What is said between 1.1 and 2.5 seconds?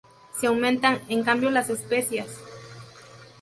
cambio, las especias.